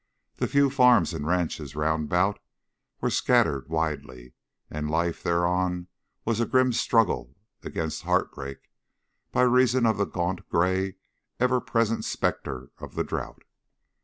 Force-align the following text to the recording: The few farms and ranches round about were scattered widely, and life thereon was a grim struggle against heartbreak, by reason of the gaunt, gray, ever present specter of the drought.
The 0.37 0.47
few 0.47 0.71
farms 0.71 1.13
and 1.13 1.27
ranches 1.27 1.75
round 1.75 2.05
about 2.05 2.39
were 3.01 3.11
scattered 3.11 3.69
widely, 3.69 4.33
and 4.67 4.89
life 4.89 5.21
thereon 5.21 5.89
was 6.25 6.39
a 6.39 6.47
grim 6.47 6.73
struggle 6.73 7.35
against 7.61 8.01
heartbreak, 8.01 8.71
by 9.31 9.43
reason 9.43 9.85
of 9.85 9.97
the 9.97 10.05
gaunt, 10.05 10.49
gray, 10.49 10.95
ever 11.39 11.61
present 11.61 12.03
specter 12.03 12.71
of 12.79 12.95
the 12.95 13.03
drought. 13.03 13.43